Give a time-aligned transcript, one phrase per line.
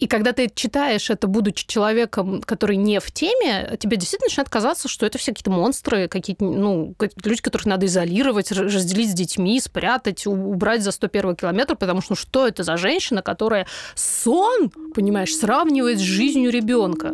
[0.00, 4.88] И когда ты читаешь это, будучи человеком, который не в теме, тебе действительно начинает казаться,
[4.88, 10.26] что это все какие-то монстры, какие-то, ну, люди, которых надо изолировать, разделить с детьми, спрятать,
[10.26, 15.98] убрать за 101 километр, потому что ну, что это за женщина, которая сон, понимаешь, сравнивает
[15.98, 17.12] с жизнью ребенка.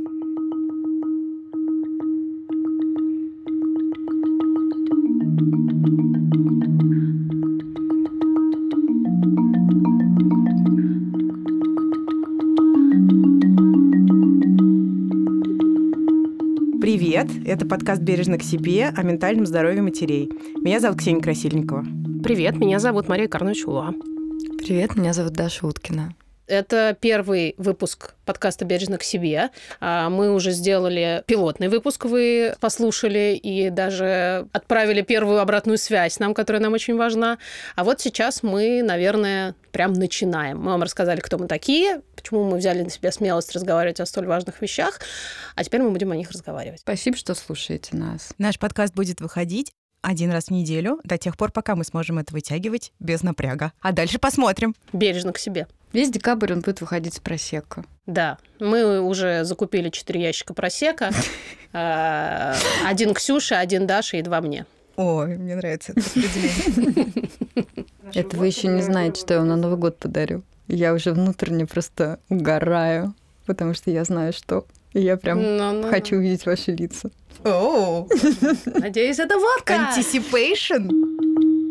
[17.17, 17.49] Привет!
[17.49, 20.29] Это подкаст «Бережно к себе» о ментальном здоровье матерей.
[20.61, 21.83] Меня зовут Ксения Красильникова.
[22.23, 23.95] Привет, меня зовут Мария Карночула.
[24.59, 26.15] Привет, меня зовут Даша Уткина.
[26.47, 29.51] Это первый выпуск подкаста «Бережно к себе».
[29.81, 36.35] А, мы уже сделали пилотный выпуск, вы послушали и даже отправили первую обратную связь нам,
[36.35, 37.39] которая нам очень важна.
[37.75, 40.59] А вот сейчас мы, наверное, прям начинаем.
[40.59, 44.27] Мы вам рассказали, кто мы такие, почему мы взяли на себя смелость разговаривать о столь
[44.27, 45.01] важных вещах,
[45.57, 46.81] а теперь мы будем о них разговаривать.
[46.81, 48.33] Спасибо, что слушаете нас.
[48.39, 52.33] Наш подкаст будет выходить один раз в неделю до тех пор, пока мы сможем это
[52.33, 53.73] вытягивать без напряга.
[53.81, 54.75] А дальше посмотрим.
[54.93, 55.67] Бережно к себе.
[55.97, 57.83] Весь декабрь он будет выходить с просека.
[58.05, 61.11] Да, мы уже закупили четыре ящика просека.
[61.79, 62.55] А,
[62.87, 64.65] один Ксюше, один Даше и два мне.
[64.97, 67.29] Ой, мне нравится это распределение.
[68.15, 70.43] Это вы еще не знаете, что я вам на Новый год подарю.
[70.69, 74.65] Я уже внутренне просто угораю, потому что я знаю, что.
[74.95, 77.11] И я прям хочу увидеть ваши лица.
[77.45, 78.07] О,
[78.65, 79.75] надеюсь, это водка.
[79.75, 80.89] Anticipation.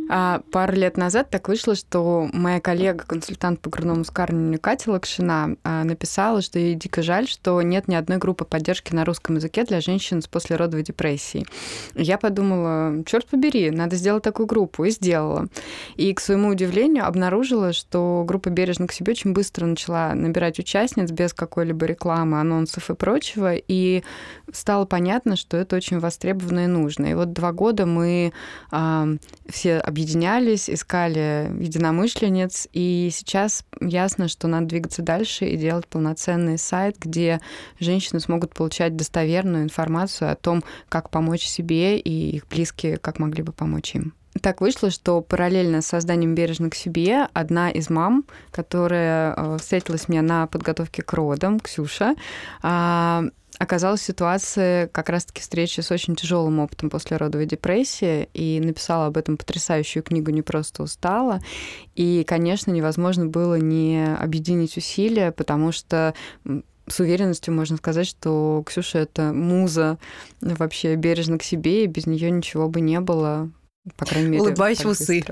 [0.09, 5.56] А пару лет назад так вышло, что моя коллега, консультант по грудному вскармливанию Катя Лакшина,
[5.64, 9.64] а, написала, что ей дико жаль, что нет ни одной группы поддержки на русском языке
[9.64, 11.48] для женщин с послеродовой депрессией.
[11.95, 15.48] Я подумала, черт побери, надо сделать такую группу, и сделала.
[15.95, 21.11] И, к своему удивлению, обнаружила, что группа «Бережно к себе» очень быстро начала набирать участниц
[21.11, 24.03] без какой-либо рекламы, анонсов и прочего, и
[24.52, 27.08] стало понятно, что это очень востребовано и нужно.
[27.08, 28.33] И вот два года мы
[28.72, 29.17] э,
[29.49, 36.98] все объединялись, искали единомышленниц, и сейчас ясно, что надо двигаться дальше и делать полноценный сайт,
[37.00, 37.39] где
[37.80, 43.42] женщины смогут получать достоверную информацию о том, как помочь себе и их близкие, как могли
[43.42, 44.14] бы помочь им.
[44.42, 50.10] Так вышло, что параллельно с созданием «Бережно к себе» одна из мам, которая э, встретилась
[50.10, 52.16] мне на подготовке к родам, Ксюша,
[52.61, 53.23] а,
[53.60, 59.08] оказалась в ситуации как раз-таки встречи с очень тяжелым опытом после родовой депрессии и написала
[59.08, 61.39] об этом потрясающую книгу «Не просто устала».
[61.95, 66.14] И, конечно, невозможно было не объединить усилия, потому что
[66.88, 69.98] с уверенностью можно сказать, что Ксюша это муза
[70.42, 73.49] вообще бережно к себе, и без нее ничего бы не было.
[73.98, 75.23] По крайней мере, Улыбаюсь в усы.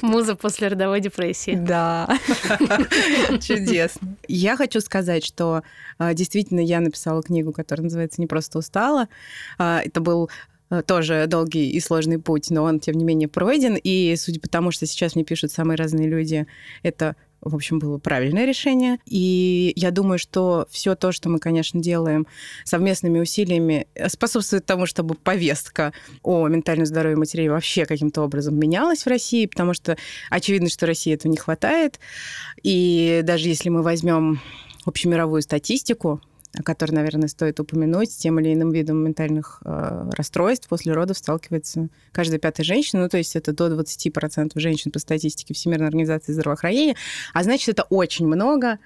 [0.00, 1.56] Муза после родовой депрессии.
[1.56, 2.08] Да.
[3.40, 4.16] Чудесно.
[4.28, 5.62] Я хочу сказать, что
[5.98, 9.08] а, действительно я написала книгу, которая называется «Не просто устала».
[9.58, 10.30] А, это был
[10.68, 13.76] а, тоже долгий и сложный путь, но он, тем не менее, пройден.
[13.82, 16.46] И судя по тому, что сейчас мне пишут самые разные люди,
[16.84, 18.98] это в общем, было правильное решение.
[19.06, 22.26] И я думаю, что все то, что мы, конечно, делаем
[22.64, 25.92] совместными усилиями, способствует тому, чтобы повестка
[26.22, 29.96] о ментальном здоровье матерей вообще каким-то образом менялась в России, потому что
[30.30, 31.98] очевидно, что России этого не хватает.
[32.62, 34.40] И даже если мы возьмем
[34.84, 36.20] общемировую статистику,
[36.58, 41.18] о которой, наверное, стоит упомянуть, с тем или иным видом ментальных э, расстройств после родов
[41.18, 46.32] сталкивается каждая пятая женщина, ну, то есть это до 20% женщин по статистике Всемирной организации
[46.32, 46.96] здравоохранения,
[47.34, 48.78] а значит, это очень много,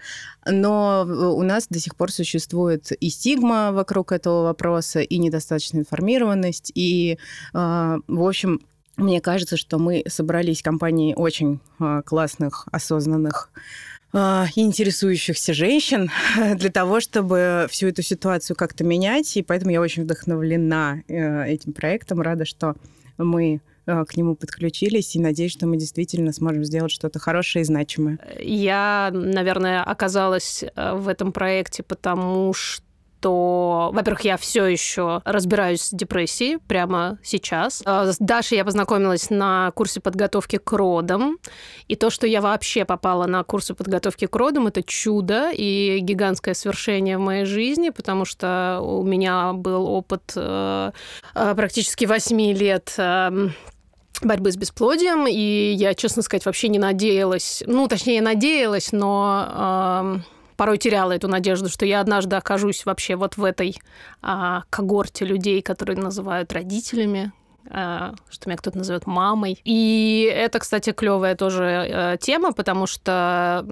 [0.47, 6.71] но у нас до сих пор существует и стигма вокруг этого вопроса, и недостаточная информированность,
[6.75, 7.19] и,
[7.55, 8.61] э, в общем,
[8.97, 13.51] мне кажется, что мы собрались компанией очень э, классных, осознанных
[14.15, 16.11] интересующихся женщин
[16.55, 19.37] для того, чтобы всю эту ситуацию как-то менять.
[19.37, 22.21] И поэтому я очень вдохновлена э, этим проектом.
[22.21, 22.77] Рада, что
[23.19, 27.67] мы э, к нему подключились и надеюсь, что мы действительно сможем сделать что-то хорошее и
[27.67, 28.19] значимое.
[28.39, 32.84] Я, наверное, оказалась э, в этом проекте, потому что
[33.25, 37.83] что, во-первых, я все еще разбираюсь с депрессией прямо сейчас.
[37.87, 41.39] А, с Дашей я познакомилась на курсе подготовки к родам.
[41.89, 46.53] И то, что я вообще попала на курсы подготовки к родам, это чудо и гигантское
[46.53, 50.93] свершение в моей жизни, потому что у меня был опыт э,
[51.35, 53.55] э, практически 8 лет эм,
[54.21, 60.35] борьбы с бесплодием, и я, честно сказать, вообще не надеялась, ну, точнее, надеялась, но э,
[60.57, 63.77] порой теряла эту надежду, что я однажды окажусь вообще вот в этой
[64.23, 67.33] а, когорте людей, которые называют родителями,
[67.67, 69.61] что меня кто-то назовет мамой.
[69.65, 73.65] И это, кстати, клевая тоже э, тема, потому что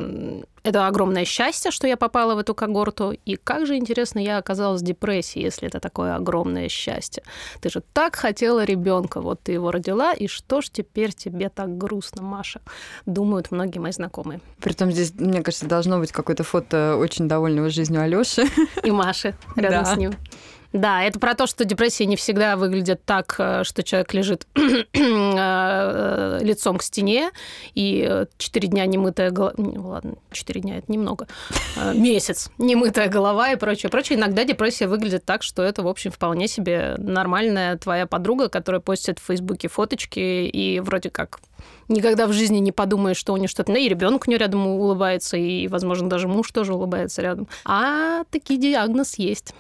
[0.65, 3.13] это огромное счастье, что я попала в эту когорту.
[3.25, 7.23] И как же интересно я оказалась в депрессии, если это такое огромное счастье.
[7.61, 11.77] Ты же так хотела ребенка, вот ты его родила, и что ж теперь тебе так
[11.77, 12.61] грустно, Маша?
[13.07, 14.41] Думают многие мои знакомые.
[14.61, 18.47] Притом здесь, мне кажется, должно быть какое-то фото очень довольного жизнью Алёши.
[18.85, 19.95] И Маши рядом да.
[19.95, 20.13] с ним.
[20.73, 24.85] Да, это про то, что депрессия не всегда выглядит так, э, что человек лежит э,
[24.95, 27.31] э, лицом к стене,
[27.75, 29.55] и четыре дня немытая голова...
[29.59, 31.27] Ладно, четыре дня– это немного.
[31.95, 33.91] Месяц немытая голова и прочее.
[33.91, 34.19] Прочее.
[34.19, 39.19] Иногда депрессия выглядит так, что это, в общем, вполне себе нормальная твоя подруга, которая постит
[39.19, 41.41] в Фейсбуке фоточки, и вроде как
[41.89, 43.73] никогда в жизни не подумаешь, что у нее что-то...
[43.73, 47.49] Ну, и ребенок у нее рядом улыбается, и, возможно, даже муж тоже улыбается рядом.
[47.65, 49.55] А таки диагноз есть.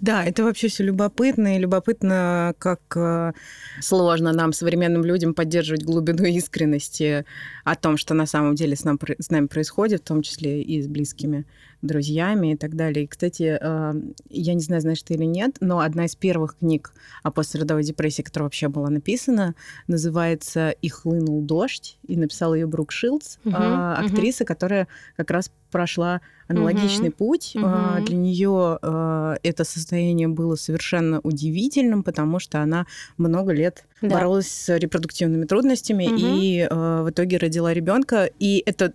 [0.00, 3.32] Да, это вообще все любопытно, и любопытно, как э,
[3.80, 7.24] сложно нам, современным людям, поддерживать глубину искренности
[7.70, 10.80] о том, что на самом деле с, нам, с нами происходит, в том числе и
[10.82, 11.44] с близкими
[11.82, 13.04] друзьями и так далее.
[13.04, 13.94] И, кстати, э,
[14.30, 16.92] я не знаю, знаешь ты или нет, но одна из первых книг
[17.22, 19.54] о послеродовой депрессии, которая вообще была написана,
[19.86, 24.48] называется «И хлынул дождь», и написала ее Брук Шилдс, угу, актриса, угу.
[24.48, 27.16] которая как раз прошла аналогичный угу.
[27.16, 27.52] путь.
[27.54, 28.06] Угу.
[28.06, 32.86] Для нее э, это состояние было совершенно удивительным, потому что она
[33.18, 34.08] много лет да.
[34.08, 36.16] боролась с репродуктивными трудностями угу.
[36.16, 38.30] и э, в итоге родила ребенка.
[38.38, 38.92] И это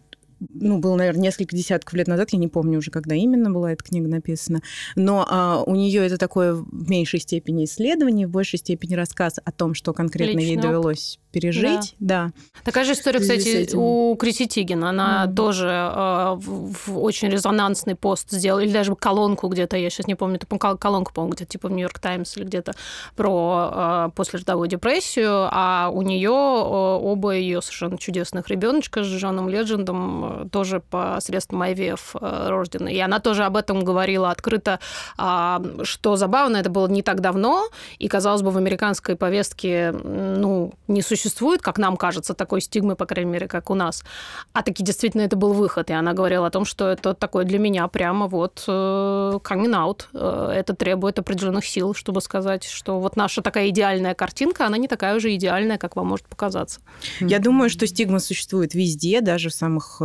[0.54, 3.84] ну, было, наверное, несколько десятков лет назад, я не помню уже, когда именно была эта
[3.84, 4.62] книга написана,
[4.96, 9.52] но а, у нее это такое в меньшей степени исследование, в большей степени рассказ о
[9.52, 10.52] том, что конкретно Лично.
[10.52, 11.96] ей довелось пережить.
[12.00, 12.32] Да.
[12.56, 12.62] да.
[12.64, 14.84] Такая же история, кстати, у Криси Тигин.
[14.84, 15.34] Она mm.
[15.34, 20.16] тоже э, в, в очень резонансный пост сделала, или даже колонку где-то, я сейчас не
[20.16, 22.74] помню, это колонку, по-моему, где-то типа в Нью-Йорк Таймс или где-то
[23.16, 29.50] про э, послеродовую депрессию, а у нее э, оба ее совершенно чудесных ребеночка с Жаном
[29.50, 32.94] Леджендом тоже посредством IVF э, рождены.
[32.94, 34.80] И она тоже об этом говорила открыто,
[35.18, 37.68] э, что забавно, это было не так давно,
[38.00, 43.06] и, казалось бы, в американской повестке ну, не существует как нам кажется, такой стигмы, по
[43.06, 44.04] крайней мере, как у нас.
[44.52, 45.90] А таки действительно это был выход.
[45.90, 50.04] И она говорила о том, что это такой для меня прямо вот э, out.
[50.14, 54.88] Э, это требует определенных сил, чтобы сказать, что вот наша такая идеальная картинка, она не
[54.88, 56.82] такая уже идеальная, как вам может показаться.
[57.20, 60.04] Я думаю, что стигма существует везде, даже в самых э,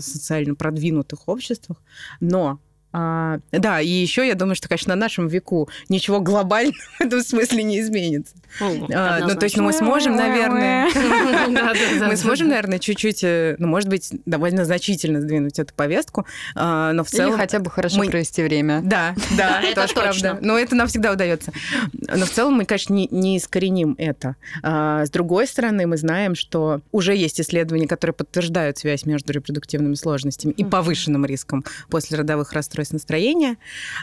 [0.00, 1.82] социально продвинутых обществах.
[2.20, 2.60] Но
[2.98, 7.20] а, да, и еще я думаю, что, конечно, на нашем веку ничего глобального в этом
[7.20, 8.34] смысле не изменится.
[8.58, 10.88] А, ну, то есть ну, мы сможем, наверное,
[12.08, 17.04] мы сможем, наверное, чуть-чуть, э, ну, может быть, довольно значительно сдвинуть эту повестку, а, но
[17.04, 17.34] в целом...
[17.34, 18.80] Или хотя бы хорошо провести время.
[18.82, 20.38] Да, да, это правда.
[20.40, 21.52] Но это нам всегда удается.
[21.92, 24.36] Но в целом мы, конечно, не искореним это.
[24.62, 29.96] А, с другой стороны, мы знаем, что уже есть исследования, которые подтверждают связь между репродуктивными
[29.96, 33.56] сложностями и повышенным риском послеродовых расстройств расстройств настроения,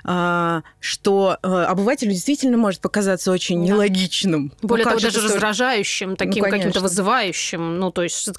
[0.04, 3.74] а, что э, обывателю действительно может показаться очень да.
[3.74, 4.52] нелогичным.
[4.62, 5.28] Более ну, того, даже что...
[5.28, 7.80] раздражающим, ну, таким ну, каким-то вызывающим.
[7.80, 8.30] Ну, то есть,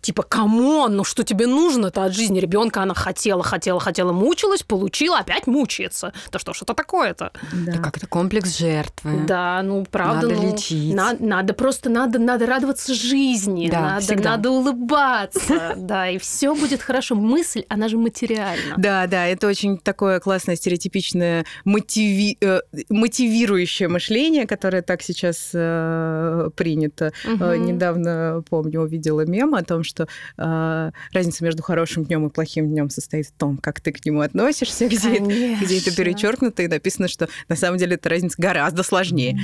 [0.00, 2.82] типа, come on, ну что тебе нужно-то от жизни ребенка?
[2.82, 6.12] Она хотела, хотела, хотела, мучилась, получила, опять мучается.
[6.32, 7.32] Да что это такое-то?
[7.52, 7.72] Да.
[7.72, 9.24] да как это комплекс жертвы.
[9.26, 10.28] Да, ну, правда.
[10.28, 10.94] Надо ну, лечить.
[10.94, 14.30] На, надо просто, надо, надо радоваться жизни, да, надо, всегда.
[14.30, 17.14] надо улыбаться, да, и все будет хорошо.
[17.14, 18.74] Мысль, она же материальна.
[18.76, 22.36] Да, да, это очень такое классное стереотипичное мотиви...
[22.40, 27.12] э, мотивирующее мышление, которое так сейчас э, принято.
[27.24, 27.44] Угу.
[27.44, 32.68] Э, недавно, помню, увидела мем о том, что э, разница между хорошим днем и плохим
[32.68, 36.68] днем состоит в том, как ты к нему относишься, где, это, где это перечеркнуто, и
[36.68, 39.38] написано, что на самом деле эта разница гораздо сложнее.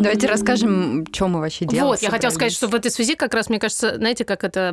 [0.00, 1.88] Давайте расскажем, что мы вообще делаем.
[1.88, 4.72] Вот, я хотела сказать, что в этой связи как раз, мне кажется, знаете, как это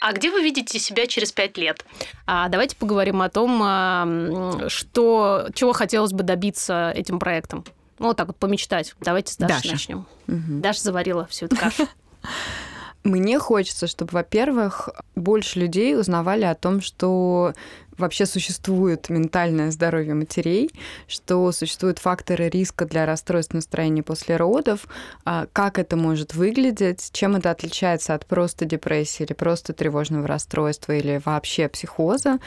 [0.00, 1.84] а где вы видите себя через пять лет?
[2.26, 7.64] А давайте поговорим о том, что, чего хотелось бы добиться этим проектом.
[7.98, 8.94] Ну, вот так вот помечтать.
[9.00, 9.70] Давайте с Дашей Даша.
[9.72, 10.06] начнем.
[10.28, 10.60] Угу.
[10.60, 11.88] Даша заварила всю эту кашу.
[13.04, 17.54] Мне хочется, чтобы, во-первых, больше людей узнавали о том, что
[17.98, 20.70] вообще существует ментальное здоровье матерей,
[21.06, 24.86] что существуют факторы риска для расстройств настроения после родов,
[25.24, 30.92] а, как это может выглядеть, чем это отличается от просто депрессии или просто тревожного расстройства
[30.92, 32.38] или вообще психоза.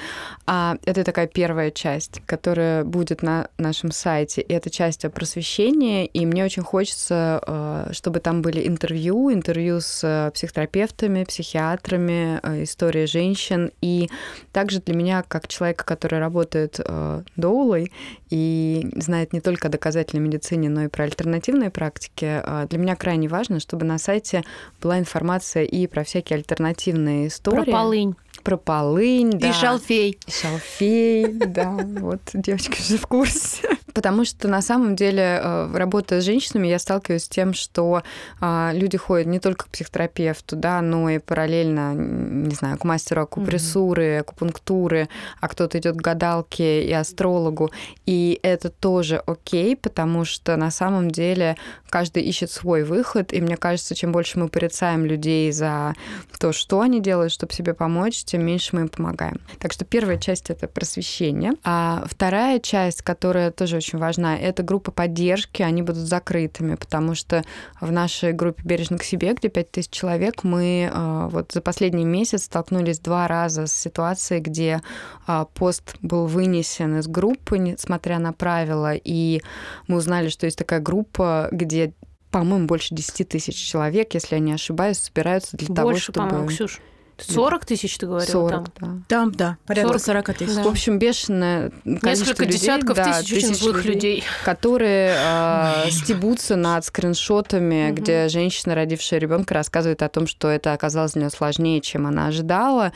[0.45, 4.41] А, это такая первая часть, которая будет на нашем сайте.
[4.41, 9.81] И это часть о просвещении, и мне очень хочется, а, чтобы там были интервью, интервью
[9.81, 13.71] с психотерапевтами, психиатрами, истории женщин.
[13.81, 14.09] И
[14.51, 17.91] также для меня, как как человека, который работает э, доулой
[18.29, 22.95] и знает не только о доказательной медицине, но и про альтернативные практики, э, для меня
[22.95, 24.43] крайне важно, чтобы на сайте
[24.81, 27.63] была информация и про всякие альтернативные истории.
[27.63, 28.15] Про полынь.
[28.43, 29.49] Про полынь, да.
[29.49, 30.17] И шалфей.
[30.25, 31.77] И шалфей, да.
[31.99, 33.77] Вот девочки же в курсе.
[33.93, 38.03] Потому что на самом деле, э, работая с женщинами, я сталкиваюсь с тем, что
[38.39, 43.23] а, люди ходят не только к психотерапевту, да, но и параллельно, не знаю, к мастеру
[43.23, 47.71] акупрессуры, акупунктуры, а кто-то идет к гадалке и астрологу.
[48.05, 51.57] И это тоже окей, потому что на самом деле
[51.89, 55.95] каждый ищет свой выход, и мне кажется, чем больше мы порицаем людей за
[56.39, 59.41] то, что они делают, чтобы себе помочь, тем меньше мы им помогаем.
[59.59, 61.51] Так что первая часть— это просвещение.
[61.63, 67.43] А вторая часть, которая тоже очень важна, это группа поддержки, они будут закрытыми, потому что
[67.81, 72.45] в нашей группе «Бережно к себе», где 5000 человек, мы а, вот за последний месяц
[72.45, 74.81] столкнулись два раза с ситуацией, где
[75.27, 79.41] а, пост был вынесен из группы, несмотря на правила, и
[79.87, 81.93] мы узнали, что есть такая группа, где
[82.31, 86.19] по-моему, больше 10 тысяч человек, если я не ошибаюсь, собираются для больше, того, чтобы...
[86.29, 86.79] по-моему, Ксюш.
[87.27, 88.31] 40 тысяч, ты говорила?
[88.31, 88.65] 40, там?
[88.79, 89.03] да.
[89.07, 90.55] Там, да, порядка 40, 40 тысяч.
[90.55, 90.63] Да.
[90.63, 94.23] В общем, бешеное Несколько людей, десятков да, тысяч очень злых людей, людей.
[94.43, 101.13] которые э, стебутся над скриншотами, где женщина, родившая ребенка, рассказывает о том, что это оказалось
[101.13, 102.91] для нее сложнее, чем она ожидала.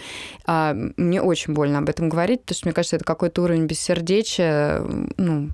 [0.45, 4.81] А, мне очень больно об этом говорить, потому что, мне кажется, это какой-то уровень бессердечия,
[5.17, 5.49] ну,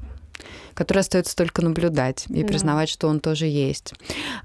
[0.74, 2.48] который остается только наблюдать и да.
[2.48, 3.94] признавать, что он тоже есть.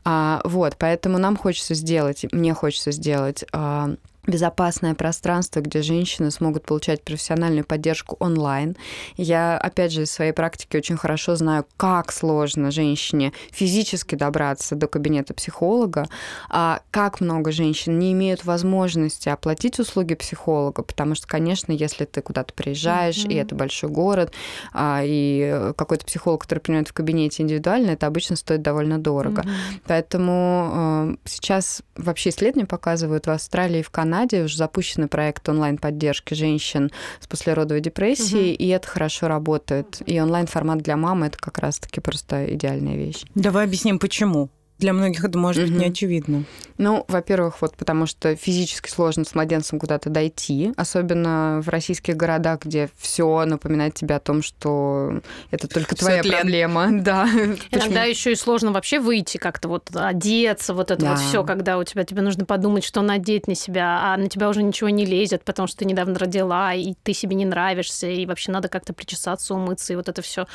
[0.04, 3.94] А, вот, поэтому нам хочется сделать, мне хочется сделать а,
[4.26, 8.76] безопасное пространство, где женщины смогут получать профессиональную поддержку онлайн.
[9.16, 14.86] Я, опять же, из своей практики очень хорошо знаю, как сложно женщине физически добраться до
[14.86, 16.06] кабинета психолога,
[16.48, 22.20] а как много женщин не имеют возможности оплатить услуги психолога, потому что, конечно, если ты
[22.20, 23.32] куда-то приезжаешь, mm-hmm.
[23.32, 24.32] и это большой город,
[24.72, 29.42] а, и какой-то психолог, который принимает в кабинете индивидуально, это обычно стоит довольно дорого.
[29.42, 29.82] Mm-hmm.
[29.86, 35.46] Поэтому э, сейчас вообще исследования показывают в Австралии и в Канаде, Канаде уже запущен проект
[35.46, 38.62] онлайн-поддержки женщин с послеродовой депрессией, угу.
[38.62, 40.00] и это хорошо работает.
[40.06, 43.24] И онлайн-формат для мамы это как раз-таки просто идеальная вещь.
[43.34, 44.48] Давай объясним, почему.
[44.78, 46.44] Для многих это может быть не очевидно.
[46.76, 52.60] Ну, во-первых, вот потому что физически сложно с младенцем куда-то дойти, особенно в российских городах,
[52.64, 56.40] где все напоминает тебе о том, что это только твоя тлен.
[56.40, 56.88] проблема.
[57.06, 57.28] Да.
[57.70, 61.10] Иногда еще и сложно вообще выйти как-то вот одеться, вот это да.
[61.10, 64.48] вот все, когда у тебя тебе нужно подумать, что надеть на себя, а на тебя
[64.48, 68.26] уже ничего не лезет, потому что ты недавно родила, и ты себе не нравишься, и
[68.26, 70.46] вообще надо как-то причесаться, умыться, и вот это все.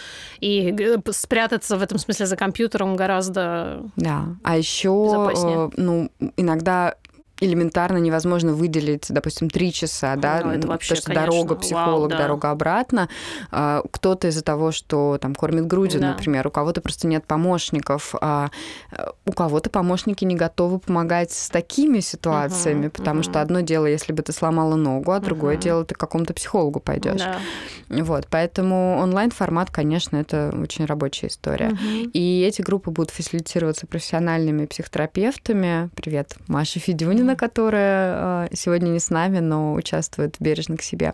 [0.42, 6.10] И э, спрятаться в этом смысле за компьютером гораздо да да, а еще, э, ну,
[6.38, 6.96] иногда
[7.42, 11.32] элементарно невозможно выделить, допустим, три часа, да, ну, это вообще, потому что конечно.
[11.32, 12.18] дорога, психолог, Вау, да.
[12.20, 13.10] дорога обратно.
[13.52, 16.12] А, кто-то из-за того, что там кормит грудью, да.
[16.12, 18.52] например, у кого-то просто нет помощников, а
[19.26, 23.30] у кого-то помощники не готовы помогать с такими ситуациями, угу, потому угу.
[23.30, 25.64] что одно дело, если бы ты сломала ногу, а другое угу.
[25.64, 27.22] дело, ты к какому-то психологу пойдешь.
[27.22, 27.40] Да.
[27.90, 31.70] Вот, поэтому онлайн-формат, конечно, это очень рабочая история.
[31.70, 32.12] Угу.
[32.14, 35.90] И эти группы будут фасилитироваться профессиональными психотерапевтами.
[35.96, 41.14] Привет, Маша Федюнина, Анна, которая э, сегодня не с нами, но участвует бережно к себе.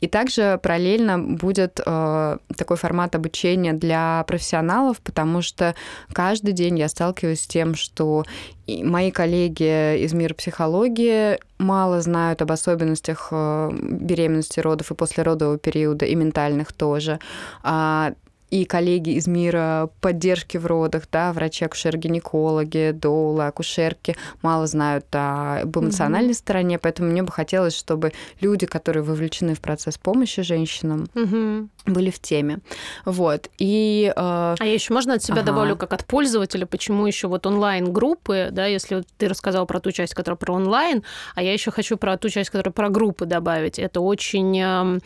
[0.00, 5.74] И также параллельно будет э, такой формат обучения для профессионалов, потому что
[6.12, 8.24] каждый день я сталкиваюсь с тем, что
[8.66, 16.06] мои коллеги из мира психологии мало знают об особенностях э, беременности, родов и послеродового периода,
[16.06, 17.18] и ментальных тоже.
[17.62, 18.12] А
[18.52, 25.78] и коллеги из мира поддержки в родах, да, врачи, акушер-гинекологи, доулы, акушерки мало знают об
[25.78, 26.34] эмоциональной mm-hmm.
[26.34, 31.68] стороне, поэтому мне бы хотелось, чтобы люди, которые вовлечены в процесс помощи женщинам, mm-hmm.
[31.86, 32.58] были в теме.
[33.06, 33.48] Вот.
[33.56, 34.20] И, э...
[34.20, 35.46] А я еще можно от себя ага.
[35.46, 40.12] добавлю как от пользователя, почему еще вот онлайн-группы, да, если ты рассказал про ту часть,
[40.12, 41.04] которая про онлайн,
[41.34, 43.78] а я еще хочу про ту часть, которая про группы добавить.
[43.78, 44.98] Это очень э,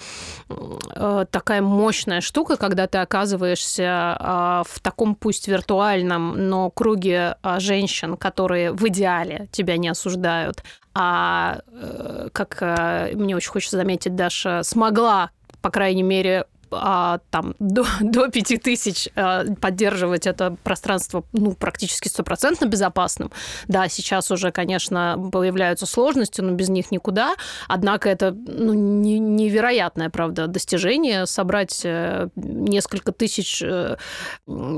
[0.96, 7.36] э, такая мощная штука, когда ты оказываешься оказываешься а, в таком пусть виртуальном, но круге
[7.42, 10.62] а, женщин, которые в идеале тебя не осуждают,
[10.98, 15.30] а э, как э, мне очень хочется заметить, Даша смогла
[15.66, 22.66] по крайней мере, а, там до, до 5000 а, поддерживать это пространство ну, практически стопроцентно
[22.66, 23.30] безопасным.
[23.68, 27.35] Да, сейчас уже, конечно, появляются сложности, но без них никуда.
[27.68, 33.96] Однако это ну, не, невероятное, правда, достижение собрать э, несколько тысяч э,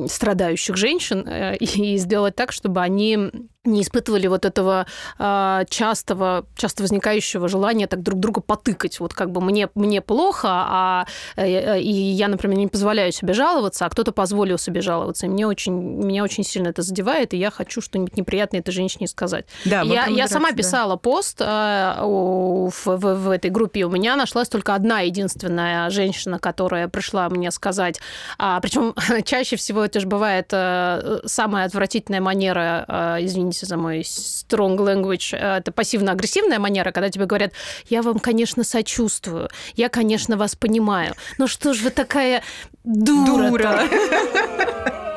[0.09, 3.31] страдающих женщин э, и сделать так, чтобы они
[3.69, 4.87] не испытывали вот этого
[5.19, 9.01] э, частого, часто возникающего желания так друг друга потыкать.
[9.01, 11.07] Вот как бы мне, мне плохо, а
[11.37, 15.27] э, и я, например, не позволяю себе жаловаться, а кто-то позволил себе жаловаться.
[15.27, 19.07] И мне очень, меня очень сильно это задевает, и я хочу что-нибудь неприятное этой женщине
[19.07, 19.47] сказать.
[19.65, 20.99] Да, я, я сама писала да.
[20.99, 23.85] пост э, в, в, в этой группе.
[23.85, 28.01] У меня нашлась только одна единственная женщина, которая пришла мне сказать.
[28.39, 28.95] А, причем
[29.25, 34.77] чаще всего это же бывает э, самая отвратительная манера, э, извините, извините за мой strong
[34.77, 37.53] language, э, это пассивно-агрессивная манера, когда тебе говорят,
[37.89, 42.43] я вам, конечно, сочувствую, я, конечно, вас понимаю, но что ж вы такая
[42.85, 43.83] дура, дура.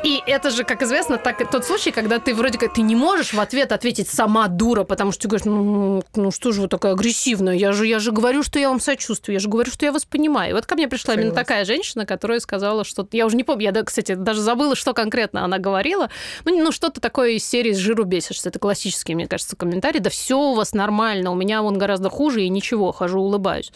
[0.04, 3.34] И это же, как известно, так, тот случай, когда ты вроде как ты не можешь
[3.34, 6.94] в ответ ответить сама дура, потому что ты говоришь, ну, ну что же вы такая
[6.94, 7.54] агрессивная?
[7.54, 10.06] Я же, я же говорю, что я вам сочувствую, я же говорю, что я вас
[10.06, 10.52] понимаю.
[10.52, 11.22] И вот ко мне пришла Согласна.
[11.22, 13.08] именно такая женщина, которая сказала, что...
[13.12, 16.10] Я уже не помню, я, кстати, даже забыла, что конкретно она говорила.
[16.46, 18.50] Ну, ну что-то такое из серии «С жиру бесишься».
[18.50, 20.00] Это классический, мне кажется, комментарий.
[20.00, 23.72] Да все у вас нормально, у меня он гораздо хуже, и ничего, хожу, улыбаюсь.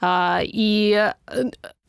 [0.00, 1.42] А, и э,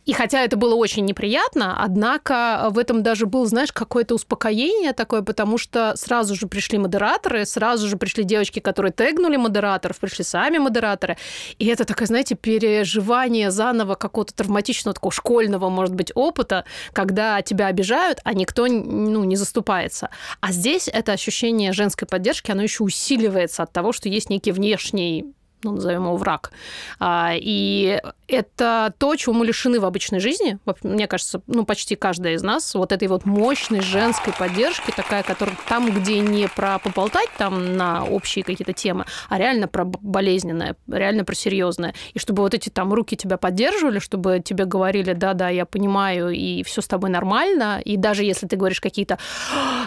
[0.07, 5.21] и хотя это было очень неприятно, однако в этом даже было, знаешь, какое-то успокоение такое,
[5.21, 10.59] потому что сразу же пришли модераторы, сразу же пришли девочки, которые тегнули модераторов, пришли сами
[10.59, 11.17] модераторы.
[11.59, 17.67] И это такое, знаете, переживание заново какого-то травматичного, такого школьного, может быть, опыта, когда тебя
[17.67, 20.09] обижают, а никто ну, не заступается.
[20.39, 25.33] А здесь это ощущение женской поддержки, оно еще усиливается от того, что есть некий внешний
[25.63, 26.51] ну, назовем его враг.
[26.99, 30.59] А, и это то, чего мы лишены в обычной жизни.
[30.83, 32.75] Мне кажется, ну, почти каждая из нас.
[32.75, 38.05] Вот этой вот мощной женской поддержки, такая, которая там, где не про поболтать там на
[38.05, 41.95] общие какие-то темы, а реально про болезненное, реально про серьезное.
[42.13, 46.63] И чтобы вот эти там руки тебя поддерживали, чтобы тебе говорили, да-да, я понимаю, и
[46.63, 47.81] все с тобой нормально.
[47.83, 49.17] И даже если ты говоришь какие-то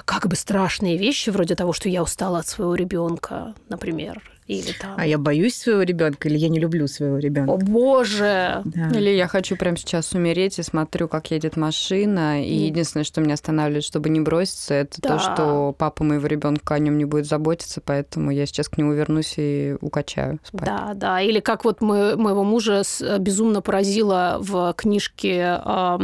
[0.04, 4.94] как бы страшные вещи, вроде того, что я устала от своего ребенка, например, или там...
[4.96, 7.52] А я боюсь своего ребенка, или я не люблю своего ребенка.
[7.52, 8.62] О боже!
[8.64, 8.90] Да.
[8.90, 12.66] Или я хочу прямо сейчас умереть и смотрю, как едет машина, и, и...
[12.66, 15.08] единственное, что меня останавливает, чтобы не броситься, это да.
[15.08, 18.92] то, что папа моего ребенка о нем не будет заботиться, поэтому я сейчас к нему
[18.92, 20.64] вернусь и укачаю спать.
[20.64, 21.20] Да, да.
[21.20, 22.82] Или как вот мы, моего мужа
[23.18, 25.98] безумно поразило в книжке э,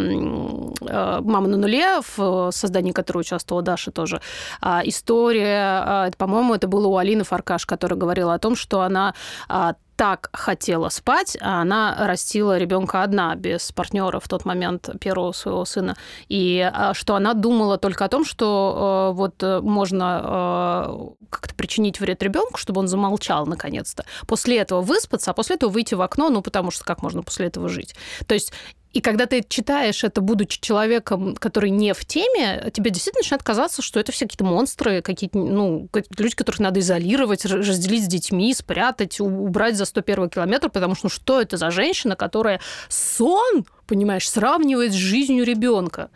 [0.80, 4.20] э, «Мама на нуле», в создании которой участвовала Даша тоже,
[4.62, 9.14] э, история, э, по-моему, это было у Алины Фаркаш, которая говорила о том, что она
[9.48, 15.32] а, так хотела спать, а она растила ребенка одна, без партнера в тот момент первого
[15.32, 15.96] своего сына.
[16.28, 21.54] И а, что она думала только о том, что э, вот э, можно э, как-то
[21.54, 24.04] причинить вред ребенку, чтобы он замолчал наконец-то.
[24.26, 27.46] После этого выспаться, а после этого выйти в окно, ну потому что как можно после
[27.46, 27.94] этого жить?
[28.26, 28.52] То есть
[28.96, 33.82] и когда ты читаешь это, будучи человеком, который не в теме, тебе действительно начинает казаться,
[33.82, 39.20] что это все какие-то монстры, какие-то ну, люди, которых надо изолировать, разделить с детьми, спрятать,
[39.20, 44.92] убрать за 101 километр, потому что ну, что это за женщина, которая сон, понимаешь, сравнивает
[44.92, 46.08] с жизнью ребенка.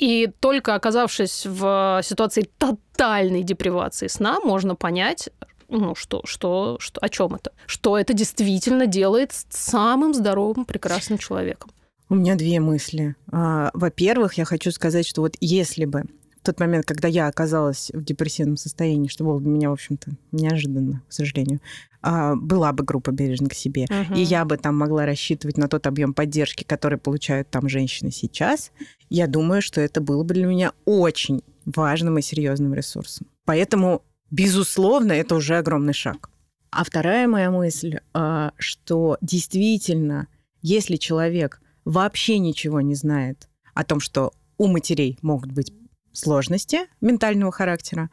[0.00, 5.28] И только оказавшись в ситуации тотальной депривации сна, можно понять,
[5.68, 7.52] ну, что, что, что, о чем это?
[7.66, 11.70] Что это действительно делает самым здоровым, прекрасным человеком.
[12.10, 13.14] У меня две мысли.
[13.30, 16.02] А, во-первых, я хочу сказать, что вот если бы
[16.40, 20.10] в тот момент, когда я оказалась в депрессивном состоянии, что было для меня, в общем-то,
[20.32, 21.60] неожиданно, к сожалению,
[22.02, 24.14] а, была бы группа бережно к себе, угу.
[24.18, 28.72] и я бы там могла рассчитывать на тот объем поддержки, который получают там женщины сейчас,
[29.08, 33.28] я думаю, что это было бы для меня очень важным и серьезным ресурсом.
[33.44, 36.28] Поэтому, безусловно, это уже огромный шаг.
[36.72, 40.26] А вторая моя мысль, а, что действительно,
[40.60, 45.72] если человек вообще ничего не знает о том, что у матерей могут быть
[46.12, 48.10] сложности ментального характера,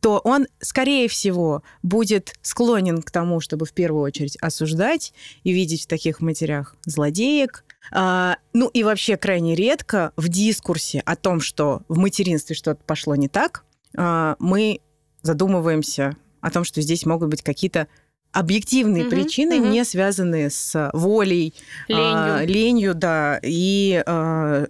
[0.00, 5.84] то он, скорее всего, будет склонен к тому, чтобы в первую очередь осуждать и видеть
[5.84, 7.64] в таких матерях злодеек.
[7.92, 13.14] А, ну и вообще крайне редко в дискурсе о том, что в материнстве что-то пошло
[13.14, 13.64] не так,
[13.96, 14.80] а, мы
[15.22, 17.86] задумываемся о том, что здесь могут быть какие-то
[18.32, 19.68] объективные угу, причины, угу.
[19.68, 21.54] не связанные с волей,
[21.88, 24.66] ленью, а, ленью да, и а,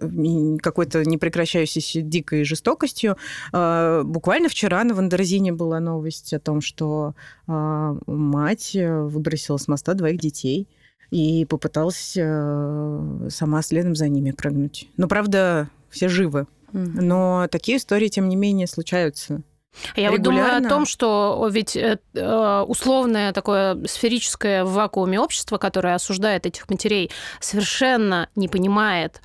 [0.61, 3.17] какой-то непрекращающейся дикой жестокостью.
[3.51, 7.15] А, буквально вчера на Wonderzine была новость о том, что
[7.47, 10.67] а, мать выбросила с моста двоих детей
[11.11, 14.89] и попыталась а, сама следом за ними прыгнуть.
[14.97, 16.47] Но, правда, все живы.
[16.73, 17.01] Угу.
[17.01, 19.41] Но такие истории, тем не менее, случаются.
[19.95, 21.97] Я вот думаю о том, что ведь э,
[22.67, 29.21] условное такое сферическое в вакууме общество, которое осуждает этих матерей, совершенно не понимает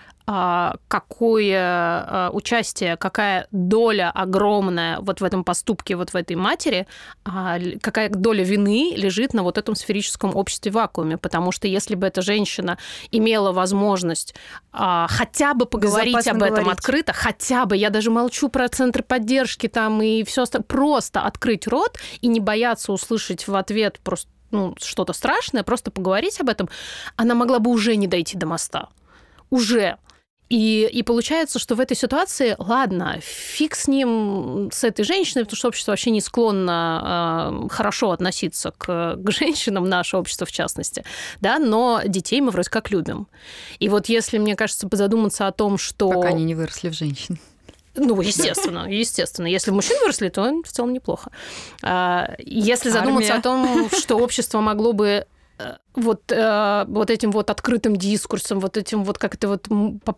[0.88, 6.87] какое а, участие, какая доля огромная вот в этом поступке, вот в этой матери,
[7.25, 11.17] а, какая доля вины лежит на вот этом сферическом обществе вакууме.
[11.17, 12.77] Потому что если бы эта женщина
[13.11, 14.35] имела возможность
[14.71, 16.73] хотя бы поговорить Безопасно об этом говорить.
[16.79, 21.67] открыто, хотя бы, я даже молчу про центры поддержки там и все остальное, просто открыть
[21.67, 26.69] рот и не бояться услышать в ответ просто ну, что-то страшное, просто поговорить об этом,
[27.17, 28.88] она могла бы уже не дойти до моста.
[29.51, 29.97] Уже.
[30.49, 35.57] И, и получается, что в этой ситуации, ладно, фиг с ним, с этой женщиной, потому
[35.57, 41.05] что общество вообще не склонно э, хорошо относиться к, к женщинам, наше общество в частности,
[41.41, 43.29] да, но детей мы вроде как любим.
[43.79, 46.09] И вот если, мне кажется, задуматься о том, что...
[46.09, 47.39] Пока они не выросли в женщин.
[47.95, 49.47] Ну, естественно, естественно.
[49.47, 51.31] Если мужчины выросли, то в целом неплохо.
[51.83, 53.41] А, если задуматься Армия.
[53.41, 55.27] о том, что общество могло бы
[55.94, 59.68] вот, э, вот этим вот открытым дискурсом, вот этим вот как-то вот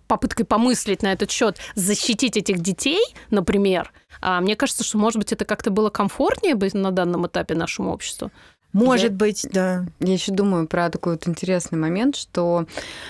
[0.07, 5.33] попыткой помыслить на этот счет, защитить этих детей, например, а мне кажется, что, может быть,
[5.33, 8.31] это как-то было комфортнее бы на данном этапе нашему обществу.
[8.73, 9.87] Может я, быть, да.
[9.99, 12.67] Я еще думаю про такой вот интересный момент, что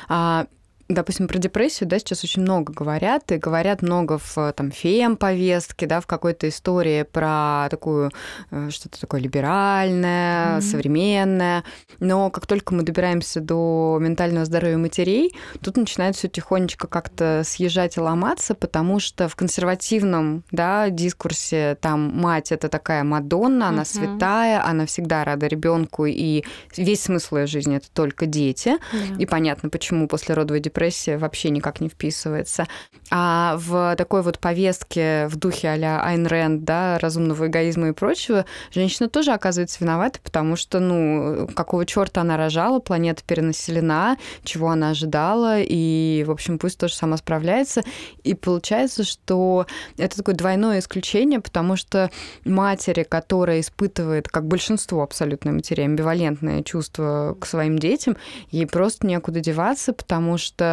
[0.09, 0.47] а,
[0.91, 6.01] допустим, про депрессию, да, сейчас очень много говорят, и говорят много в там фем-повестке, да,
[6.01, 8.11] в какой-то истории про такую,
[8.51, 10.61] э, что-то такое либеральное, mm-hmm.
[10.61, 11.65] современное,
[12.01, 17.97] но как только мы добираемся до ментального здоровья матерей, тут начинает все тихонечко как-то съезжать
[17.97, 23.85] и ломаться, потому что в консервативном, да, дискурсе там мать это такая Мадонна, она mm-hmm.
[23.85, 26.45] святая, она всегда рада ребенку, и
[26.77, 29.19] весь смысл ее жизни это только дети, yeah.
[29.19, 32.67] и понятно, почему после родовой депрессии депрессия вообще никак не вписывается.
[33.11, 38.47] А в такой вот повестке в духе а-ля Айн Рэнд, да, разумного эгоизма и прочего,
[38.73, 44.91] женщина тоже оказывается виновата, потому что, ну, какого черта она рожала, планета перенаселена, чего она
[44.91, 47.83] ожидала, и, в общем, пусть тоже сама справляется.
[48.23, 49.67] И получается, что
[49.99, 52.11] это такое двойное исключение, потому что
[52.45, 58.17] матери, которая испытывает, как большинство абсолютно матерей, амбивалентное чувство к своим детям,
[58.51, 60.70] ей просто некуда деваться, потому что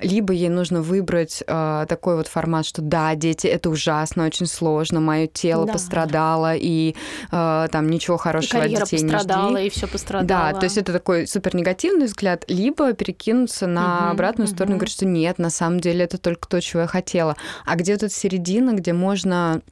[0.00, 5.00] либо ей нужно выбрать э, такой вот формат, что да, дети это ужасно, очень сложно,
[5.00, 5.72] мое тело да.
[5.72, 6.94] пострадало и
[7.30, 9.66] э, там ничего хорошего и от детей не жди.
[9.66, 10.52] и все пострадало.
[10.52, 14.54] Да, то есть это такой супер негативный взгляд, либо перекинуться на угу, обратную угу.
[14.54, 17.36] сторону и говорить, что нет, на самом деле это только то, чего я хотела.
[17.64, 19.62] А где тут середина, где можно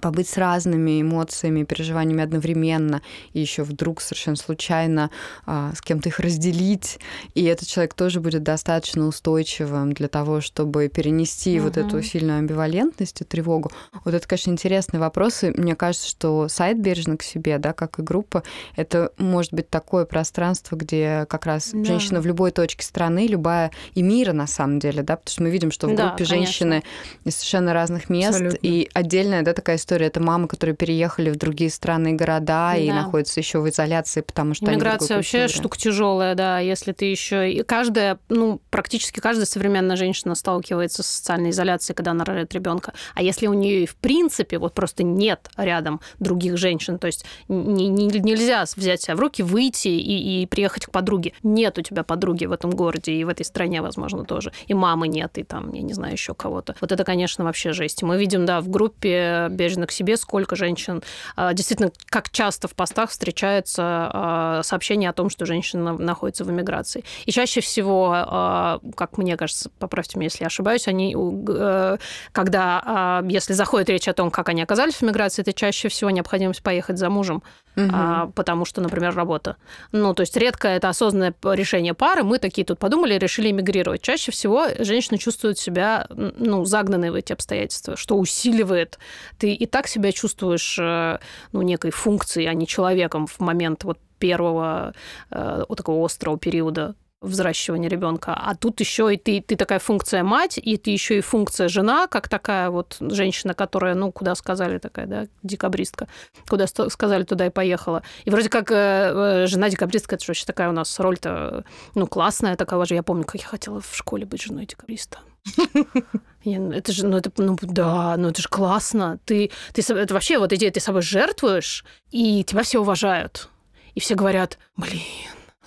[0.00, 5.10] побыть с разными эмоциями, переживаниями одновременно, и еще вдруг совершенно случайно
[5.46, 6.98] а, с кем-то их разделить,
[7.34, 11.68] и этот человек тоже будет достаточно устойчивым для того, чтобы перенести угу.
[11.68, 13.70] вот эту сильную амбивалентность и тревогу.
[14.04, 15.52] Вот это, конечно, интересные вопросы.
[15.56, 18.42] Мне кажется, что сайт бережно к себе, да, как и группа,
[18.74, 21.84] это может быть такое пространство, где как раз да.
[21.84, 25.50] женщина в любой точке страны, любая и мира на самом деле, да, потому что мы
[25.50, 26.36] видим, что в да, группе конечно.
[26.36, 26.82] женщины
[27.24, 28.58] из совершенно разных мест Абсолютно.
[28.62, 30.06] и отдельная, да, такая история.
[30.06, 32.76] Это мамы, которые переехали в другие страны и города да.
[32.76, 36.58] и находятся еще в изоляции, потому что Миграция вообще штука тяжелая, да.
[36.58, 42.10] Если ты еще и каждая, ну практически каждая современная женщина сталкивается с социальной изоляцией, когда
[42.10, 42.92] она рожает ребенка.
[43.14, 47.88] А если у нее в принципе вот просто нет рядом других женщин, то есть не,
[47.88, 51.32] не, нельзя взять себя в руки, выйти и, и приехать к подруге.
[51.42, 54.52] Нет у тебя подруги в этом городе и в этой стране, возможно, тоже.
[54.66, 56.76] И мамы нет, и там, я не знаю, еще кого-то.
[56.82, 58.02] Вот это, конечно, вообще жесть.
[58.02, 61.02] Мы видим, да, в группе бережно к себе, сколько женщин...
[61.34, 66.50] А, действительно, как часто в постах встречается а, сообщение о том, что женщина находится в
[66.50, 67.04] эмиграции.
[67.24, 71.96] И чаще всего, а, как мне кажется, поправьте меня, если я ошибаюсь, они, э,
[72.32, 76.62] когда, если заходит речь о том, как они оказались в эмиграции, это чаще всего необходимость
[76.62, 77.42] поехать за мужем,
[77.76, 78.32] угу.
[78.34, 79.56] потому что, например, работа.
[79.92, 82.22] Ну, то есть редко это осознанное решение пары.
[82.22, 84.02] Мы такие тут подумали, решили эмигрировать.
[84.02, 88.98] Чаще всего женщина чувствует себя, ну, загнанной в эти обстоятельства, что усиливает.
[89.38, 91.18] Ты и так себя чувствуешь э,
[91.52, 94.94] ну, некой функцией, а не человеком в момент вот первого
[95.30, 98.34] э, вот такого острого периода взращивания ребенка.
[98.34, 102.06] А тут еще и ты, ты такая функция мать, и ты еще и функция жена,
[102.06, 106.08] как такая вот женщина, которая, ну, куда сказали такая, да, декабристка,
[106.48, 108.02] куда сказали, туда и поехала.
[108.24, 112.56] И вроде как э, жена декабристка, это же вообще такая у нас роль-то, ну, классная
[112.56, 112.94] такая же.
[112.94, 115.18] Я помню, как я хотела в школе быть женой декабриста.
[116.44, 119.18] Это же, ну это, ну да, ну это же классно.
[119.24, 123.48] Ты, ты, это вообще вот идея, ты собой жертвуешь, и тебя все уважают.
[123.94, 125.02] И все говорят, блин,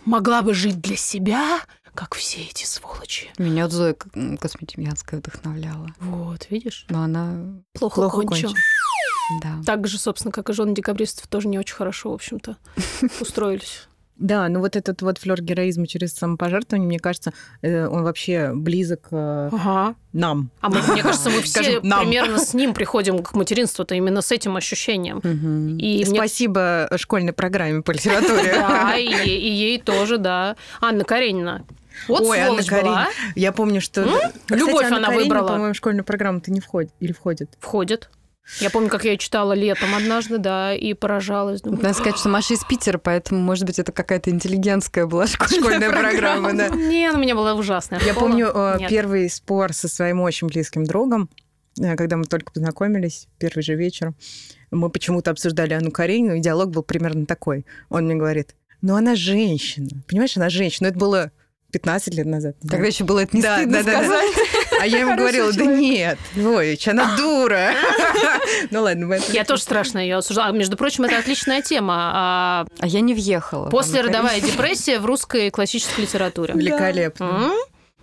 [0.09, 1.61] могла бы жить для себя,
[1.93, 3.29] как все эти сволочи.
[3.37, 5.89] Меня вот Зоя Косметемьянская вдохновляла.
[5.99, 6.85] Вот, видишь?
[6.89, 8.51] Но она плохо, плохо кончила.
[8.51, 8.53] кончила.
[9.43, 9.61] Да.
[9.65, 12.57] Так же, собственно, как и жены декабристов, тоже не очень хорошо, в общем-то,
[13.21, 13.88] устроились.
[14.19, 19.08] Да, ну вот этот вот флер героизма через самопожертвование, мне кажется, э, он вообще близок
[19.12, 19.95] э, Ага.
[20.12, 20.49] нам.
[20.60, 24.58] А мы, мне кажется, мы все примерно с ним приходим к материнству-то именно с этим
[24.58, 25.19] ощущением.
[25.77, 28.51] И Спасибо школьной программе по литературе.
[28.60, 30.58] Да, и, ей тоже, да.
[30.82, 31.63] Анна Каренина.
[32.08, 32.63] Вот Ой, Анна.
[32.63, 33.08] Каренина.
[33.36, 34.03] Я помню, что...
[34.05, 35.47] Кстати, Любовь Анна она Каренина, выбрала.
[35.47, 36.91] по-моему, в школьную программу-то не входит.
[36.99, 37.49] Или входит?
[37.60, 38.10] Входит.
[38.59, 41.62] Я помню, как я читала летом однажды, да, и поражалась.
[41.62, 45.89] Думаю, Надо сказать, что Маша из Питера, поэтому, может быть, это какая-то интеллигентская была школьная,
[45.89, 46.69] программа, да.
[46.69, 50.83] Не, ну, у меня была ужасная Я помню э, первый спор со своим очень близким
[50.83, 51.29] другом,
[51.79, 54.13] э, когда мы только познакомились, первый же вечер.
[54.71, 57.65] Мы почему-то обсуждали Анну Каренину, и диалог был примерно такой.
[57.89, 59.89] Он мне говорит, ну она женщина.
[60.07, 60.88] Понимаешь, она женщина.
[60.88, 61.31] Ну, это было
[61.71, 62.55] 15 лет назад.
[62.62, 62.88] Тогда знаю.
[62.88, 64.21] еще было это не Да, стыдно да, да, да.
[64.79, 67.71] А я ему говорила, да нет, Львович, она дура.
[68.71, 70.51] Ну ладно, мы Я тоже страшно ее осуждала.
[70.51, 72.11] Между прочим, это отличная тема.
[72.13, 73.69] А, А я не въехала.
[73.69, 76.53] Послеродовая депрессия в русской классической литературе.
[76.55, 77.51] великолепно.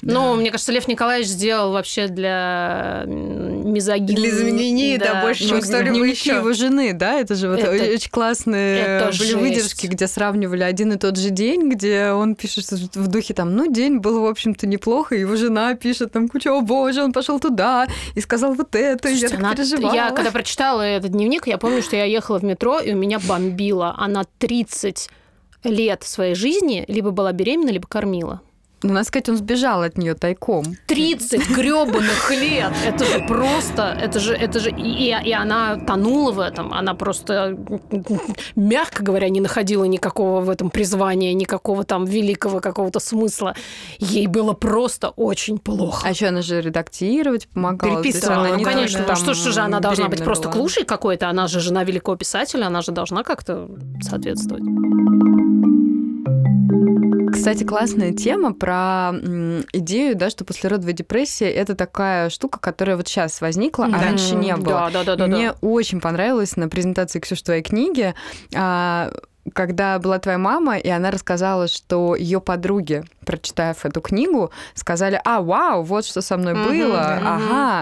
[0.03, 0.09] М?
[0.13, 4.15] Ну, мне кажется, Лев Николаевич сделал вообще для мизогинии.
[4.15, 6.35] Для изменений, да, больше, Ну, чем дневники еще.
[6.37, 9.35] его жены, да, это же вот Это- очень классные это были жесть.
[9.35, 13.73] выдержки, где сравнивали один и тот же день, где он пишет в духе там, ну,
[13.73, 17.87] день был, в общем-то, неплохо, его жена пишет там, куча, о боже, он пошел туда
[18.15, 19.95] и сказал вот это, и я Слушайте, так она- переживала.
[19.95, 23.19] я когда прочитала этот дневник, я помню, что я ехала в метро, и у меня
[23.19, 23.95] бомбило.
[23.97, 25.09] Она 30
[25.65, 28.41] лет своей жизни либо была беременна, либо кормила.
[28.83, 30.65] Ну, надо сказать, он сбежал от нее тайком.
[30.87, 32.73] 30 гребаных лет!
[32.85, 37.57] Это же просто, это же, это же, и, и она тонула в этом, она просто,
[38.55, 43.55] мягко говоря, не находила никакого в этом призвания, никакого там великого какого-то смысла.
[43.99, 46.07] Ей было просто очень плохо.
[46.07, 48.03] А еще она же редактировать помогала.
[48.03, 50.53] Переписывала, она Ну, не конечно, ну, что, там что же она должна быть просто была.
[50.59, 51.29] клушей какой-то?
[51.31, 53.69] Она же жена великого писателя, она же должна как-то
[54.03, 54.63] соответствовать.
[57.37, 59.13] Кстати, классная тема про
[59.73, 64.03] идею, да, что послеродовая депрессия это такая штука, которая вот сейчас возникла, а Да.
[64.03, 64.91] раньше не было.
[64.93, 65.27] Да, да, да, да.
[65.27, 65.59] Мне да.
[65.61, 68.15] очень понравилось на презентации Ксюш твоей книги,
[68.55, 69.13] а,
[69.55, 75.41] когда была твоя мама, и она рассказала, что ее подруги, прочитав эту книгу, сказали: А,
[75.41, 76.97] вау, вот что со мной было.
[76.97, 77.21] да.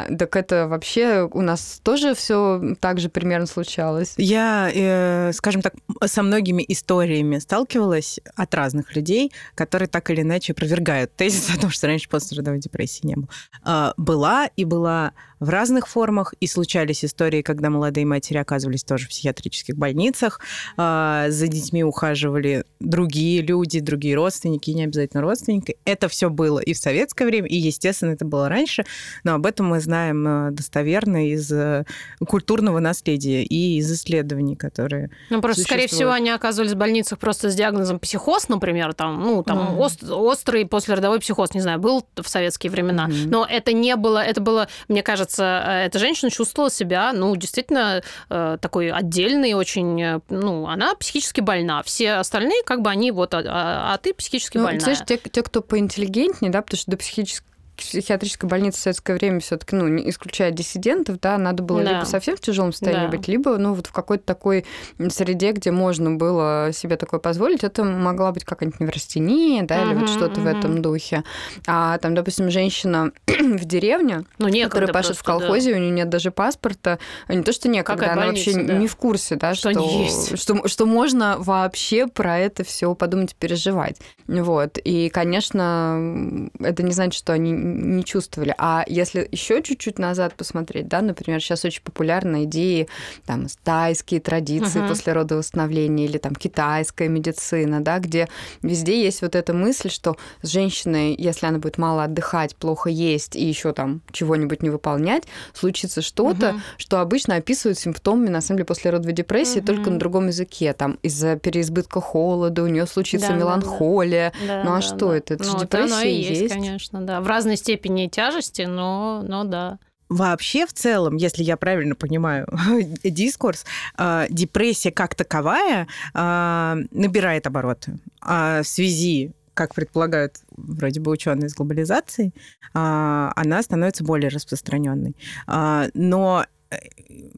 [0.05, 4.15] Ага, так это вообще у нас тоже все так же примерно случалось.
[4.17, 5.75] Я, э, скажем так,
[6.05, 11.71] со многими историями сталкивалась от разных людей, которые так или иначе опровергают тезис о том,
[11.71, 13.29] что раньше послеродовой депрессии не было.
[13.63, 15.13] А, Была и была
[15.45, 20.41] в разных формах, и случались истории, когда молодые матери оказывались тоже в психиатрических больницах,
[20.77, 25.77] а, за детьми ухаживали другие люди, другие родственники, не обязательно родственники.
[25.85, 28.85] Это все было и в советское время, и, естественно, это было раньше,
[29.25, 31.85] но об этом мы знаем э, достоверно из э,
[32.27, 35.11] культурного наследия и из исследований, которые...
[35.31, 39.43] Ну, просто, скорее всего, они оказывались в больницах просто с диагнозом психоз, например, там, ну,
[39.43, 39.81] там, Мгм.
[39.81, 43.07] ост- острый послеродовой психоз, не знаю, был в советские времена.
[43.09, 43.31] Мгм.
[43.31, 48.03] Но это не было, это было, мне кажется, э, эта женщина чувствовала себя, ну, действительно,
[48.31, 51.83] э, такой отдельной, очень, э, ну, она психически больна.
[51.83, 54.81] Все остальные, как бы, они вот, а, а- а ты психически Ну, больная.
[54.81, 59.41] знаешь, те, те, кто поинтеллигентнее, да, потому что до психической психиатрической больницы в советское время
[59.41, 61.93] все-таки, ну, не исключая диссидентов, да, надо было Да.
[61.93, 63.17] либо совсем в тяжелом состоянии Да.
[63.17, 64.65] быть, либо, ну, вот в какой-то такой
[65.11, 70.09] среде, где можно было себе такое позволить, это могла быть какая-нибудь неврастения, да, или вот
[70.09, 70.59] что-то в мгм.
[70.59, 71.25] этом духе.
[71.67, 75.47] А там, допустим, женщина в деревне, ну, которая пашет в просто, да.
[75.47, 76.99] колхозе, у нее нет даже паспорта.
[77.29, 78.79] Не то, что некогда, Какая она больница, вообще да.
[78.79, 80.39] не в курсе, да, Что что, есть.
[80.41, 83.97] Что, что можно вообще про это все подумать, переживать.
[84.27, 84.79] Вот.
[84.83, 88.55] И, конечно, это не значит, что они не чувствовали.
[88.59, 92.89] А если еще чуть-чуть назад посмотреть, да, например, сейчас очень популярны идеи,
[93.27, 94.89] там, тайские традиции Мгм.
[94.89, 98.29] после родовосстановления или там китайская медицина, да, где
[98.63, 103.37] везде есть вот эта мысль, что с женщиной, если она будет мало отдыхать, плохо есть
[103.37, 106.63] и еще там чего-нибудь не выполнять, случится что-то, Мгм.
[106.77, 109.67] что обычно описывают симптомами, на самом деле, после родовой депрессии, Мгм.
[109.67, 110.73] только на другом языке.
[110.75, 113.41] Там из-за переизбытка холода у нее случится Да, да, да.
[113.41, 114.33] меланхолия.
[114.47, 115.17] Да, Ну, а да, что да.
[115.17, 115.35] это?
[115.35, 116.31] Это же Ну, депрессия оно и есть.
[116.43, 117.21] есть, конечно, да.
[117.21, 119.79] В разной степени тяжести, но, но да.
[120.09, 122.47] Вообще, в целом, если я правильно понимаю
[123.05, 123.65] дискурс,
[123.99, 127.99] э, депрессия как таковая э, набирает обороты.
[128.21, 132.33] А в связи как предполагают вроде бы ученые с глобализацией,
[132.75, 135.15] а, она становится более распространенной.
[135.47, 136.77] А, Но, э,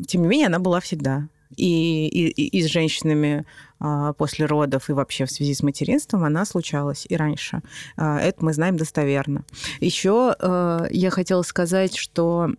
[0.08, 1.28] тем не менее, она была всегда.
[1.54, 3.44] И, и, и с женщинами
[3.78, 7.62] а, после родов и вообще в связи с материнством она случалась и раньше.
[7.96, 9.44] А, Это мы знаем достоверно.
[9.80, 12.50] Еще э, я хотела сказать, что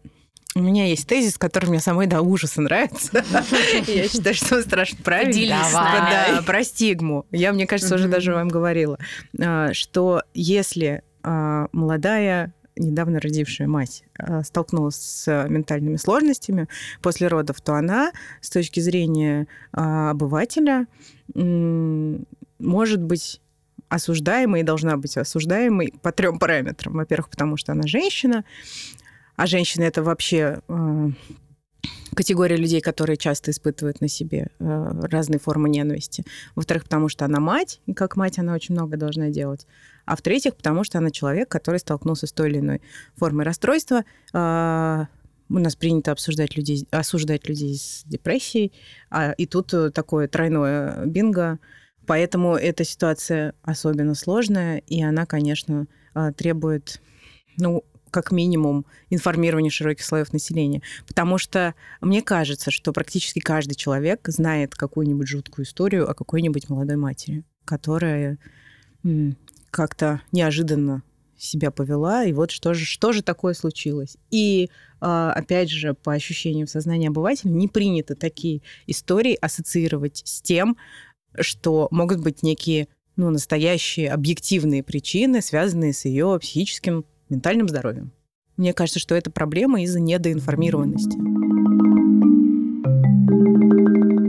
[0.55, 3.11] У меня есть тезис, который мне самой до ужаса нравится.
[3.87, 5.33] Я считаю, что он страшно правильный.
[6.35, 7.25] Да, про стигму.
[7.31, 8.97] Я, мне кажется, уже даже вам говорила,
[9.39, 16.67] а, что если а, молодая недавно родившая мать а, столкнулась с ментальными сложностями
[17.01, 18.11] после родов, то она
[18.41, 20.87] с точки зрения обывателя
[21.33, 23.41] может быть
[23.89, 26.93] осуждаемой и должна быть осуждаемой по трем параметрам.
[26.93, 28.43] Во-первых, потому что она женщина,
[29.35, 31.09] а женщины это вообще э,
[32.13, 36.25] категория людей, которые часто испытывают на себе э, разные формы ненависти.
[36.55, 39.67] Во-вторых, потому что она мать, и как мать она очень много должна делать.
[40.07, 42.81] А в-третьих, потому что она человек, который столкнулся с той или иной
[43.15, 44.03] формой расстройства.
[44.33, 45.05] Э,
[45.49, 48.73] у нас принято обсуждать людей, осуждать людей с депрессией,
[49.09, 51.59] а, и тут такое тройное бинго.
[52.05, 55.87] Поэтому эта ситуация особенно сложная, и она, конечно,
[56.35, 57.01] требует
[57.57, 60.81] ну, как минимум информирование широких слоев населения.
[61.07, 66.95] Потому что мне кажется, что практически каждый человек знает какую-нибудь жуткую историю о какой-нибудь молодой
[66.95, 68.37] матери, которая
[69.69, 71.03] как-то неожиданно
[71.37, 74.17] себя повела, и вот что же, что же такое случилось.
[74.31, 80.77] И, а, опять же, по ощущениям сознания обывателя, не принято такие истории ассоциировать с тем,
[81.39, 88.11] что могут быть некие ну, настоящие объективные причины, связанные с ее психическим ментальным здоровьем.
[88.57, 91.17] Мне кажется, что это проблема из-за недоинформированности.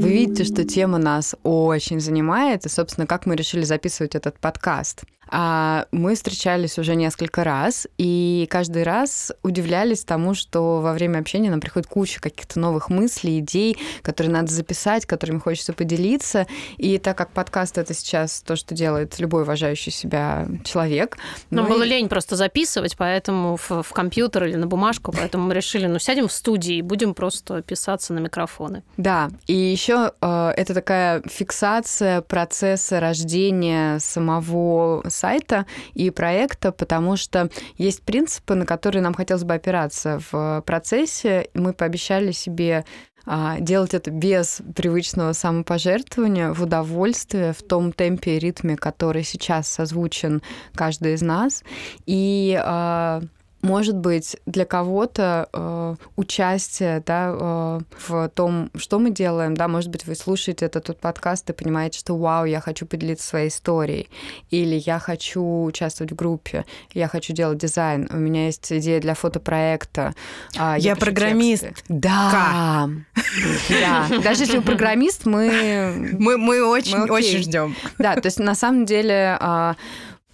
[0.00, 5.04] Вы видите, что тема нас очень занимает, и, собственно, как мы решили записывать этот подкаст.
[5.30, 11.50] А мы встречались уже несколько раз, и каждый раз удивлялись тому, что во время общения
[11.50, 16.46] нам приходит куча каких-то новых мыслей, идей, которые надо записать, которыми хочется поделиться.
[16.76, 21.18] И так как подкаст это сейчас то, что делает любой уважающий себя человек.
[21.50, 21.70] Нам мы...
[21.70, 25.98] было лень просто записывать, поэтому в, в компьютер или на бумажку, поэтому мы решили, ну
[25.98, 28.82] сядем в студии и будем просто писаться на микрофоны.
[28.96, 37.50] Да, и еще э, это такая фиксация процесса рождения самого сайта и проекта, потому что
[37.76, 41.48] есть принципы, на которые нам хотелось бы опираться в процессе.
[41.54, 42.84] Мы пообещали себе
[43.30, 49.68] а, делать это без привычного самопожертвования, в удовольствие, в том темпе и ритме, который сейчас
[49.68, 50.42] созвучен
[50.74, 51.62] каждый из нас.
[52.06, 53.20] И а,
[53.62, 59.90] может быть, для кого-то э, участие да, э, в том, что мы делаем, да, может
[59.90, 64.08] быть, вы слушаете этот тут подкаст и понимаете, что вау, я хочу поделиться своей историей,
[64.50, 69.14] или я хочу участвовать в группе, я хочу делать дизайн, у меня есть идея для
[69.14, 70.14] фотопроекта.
[70.54, 71.64] Э, я, я программист.
[71.64, 71.84] Тексты.
[71.88, 72.88] Да.
[73.68, 74.06] да.
[74.22, 76.14] Даже если вы программист, мы...
[76.18, 77.74] Мы, мы очень, мы очень ждем.
[77.98, 79.74] Да, то есть на самом деле э,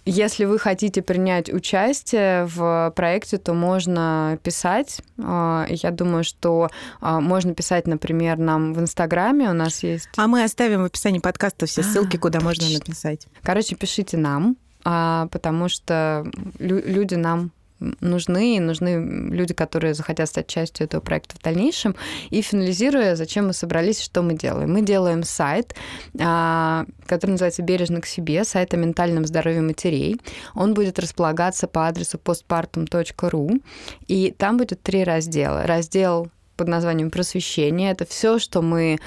[0.05, 5.01] если вы хотите принять участие в проекте, то можно писать.
[5.17, 6.69] А, я думаю, что
[7.01, 9.49] а, можно писать, например, нам в Инстаграме.
[9.49, 10.09] У нас есть...
[10.15, 12.49] А мы оставим в описании подкаста все ссылки, а, куда точно.
[12.49, 13.27] можно написать.
[13.41, 16.25] Короче, пишите нам, потому что
[16.59, 21.95] люди нам нужны, и нужны люди, которые захотят стать частью этого проекта в дальнейшем.
[22.29, 24.71] И финализируя, зачем мы собрались, что мы делаем.
[24.71, 25.75] Мы делаем сайт,
[26.19, 30.19] а, который называется «Бережно к себе», сайт о ментальном здоровье матерей.
[30.53, 33.61] Он будет располагаться по адресу postpartum.ru,
[34.07, 35.67] и там будет три раздела.
[35.67, 37.91] Раздел под названием просвещение.
[37.91, 38.99] Это все, что мы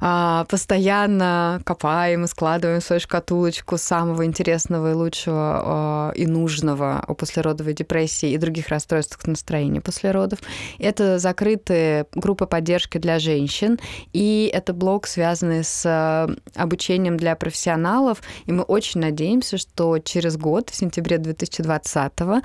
[0.00, 7.00] а, постоянно копаем и складываем в свою шкатулочку самого интересного и лучшего а, и нужного
[7.00, 10.40] о послеродовой депрессии и других расстройствах настроения после родов.
[10.78, 13.78] Это закрытые группы поддержки для женщин,
[14.12, 18.22] и это блог, связанный с а, обучением для профессионалов.
[18.46, 22.42] И мы очень надеемся, что через год, в сентябре 2020 а,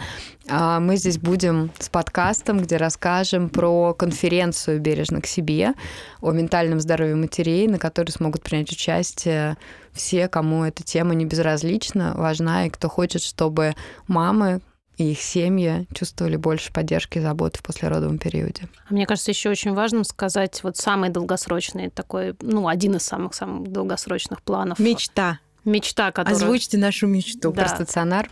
[0.50, 5.74] мы здесь будем с подкастом, где расскажем про конференцию «Бережно к себе»,
[6.22, 9.58] о ментальном здоровье матерей, на которой смогут принять участие
[9.94, 13.76] все, кому эта тема не безразлична, важна, и кто хочет, чтобы
[14.08, 14.62] мамы
[14.98, 18.68] и их семьи чувствовали больше поддержки и заботы в послеродовом периоде.
[18.90, 23.72] А мне кажется, еще очень важным сказать вот самый долгосрочный такой, ну, один из самых-самых
[23.72, 24.78] долгосрочных планов.
[24.78, 25.40] Мечта.
[25.64, 26.36] Мечта, которая...
[26.36, 27.52] Озвучьте нашу мечту.
[27.52, 27.64] Да.
[27.64, 28.30] Про стационар.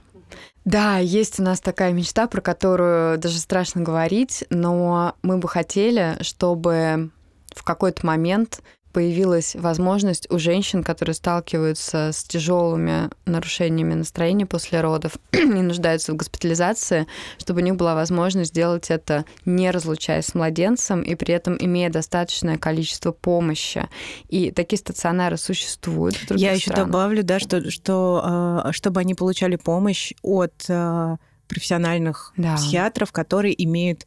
[0.66, 6.18] Да, есть у нас такая мечта, про которую даже страшно говорить, но мы бы хотели,
[6.22, 7.12] чтобы
[7.56, 8.62] в какой-то момент
[8.94, 16.16] появилась возможность у женщин, которые сталкиваются с тяжелыми нарушениями настроения после родов и нуждаются в
[16.16, 21.58] госпитализации, чтобы у них была возможность сделать это не разлучаясь с младенцем и при этом
[21.60, 23.88] имея достаточное количество помощи.
[24.30, 26.18] И такие стационары существуют.
[26.32, 31.18] Я еще добавлю, да, что, что а, чтобы они получали помощь от а,
[31.48, 32.56] профессиональных да.
[32.56, 34.06] психиатров, которые имеют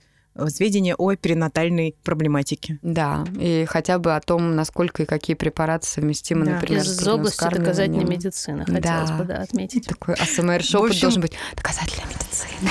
[0.49, 2.79] сведения о перинатальной проблематике.
[2.83, 6.53] Да, и хотя бы о том, насколько и какие препараты совместимы, Да.
[6.53, 9.17] например, Из с области доказательной медицины, хотелось Да.
[9.17, 9.87] бы да, отметить.
[9.87, 12.71] Такой АСМР-шепот общем- должен быть доказательная медицина.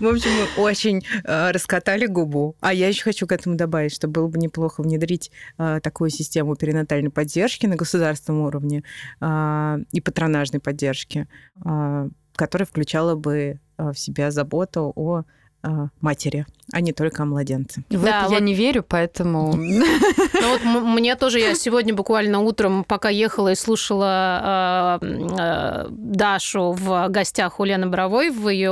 [0.00, 2.56] В общем, мы очень э, раскатали губу.
[2.60, 6.54] А я еще хочу к этому добавить, что было бы неплохо внедрить э, такую систему
[6.56, 8.82] перинатальной поддержки на государственном уровне
[9.20, 11.26] э, и патронажной поддержки,
[11.64, 15.24] э, которая включала бы э, в себя заботу о
[16.00, 17.82] матери, а не только о младенце.
[17.90, 19.54] В Да, это я вот- не верю, поэтому...
[20.40, 25.06] Ну вот мне тоже, я сегодня буквально утром, пока ехала и слушала э,
[25.38, 28.70] э, Дашу в гостях у Лены Боровой в ее,